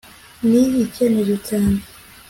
ni 0.49 0.61
icyemezo 0.83 1.33
cyanjye 1.47 1.83